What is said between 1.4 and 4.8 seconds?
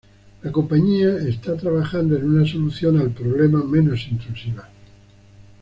trabajando en una solución al problema menos intrusiva.